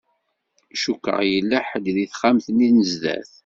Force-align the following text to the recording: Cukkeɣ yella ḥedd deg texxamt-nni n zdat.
Cukkeɣ 0.81 1.19
yella 1.31 1.57
ḥedd 1.67 1.85
deg 1.95 2.07
texxamt-nni 2.11 2.69
n 2.69 2.79
zdat. 2.91 3.31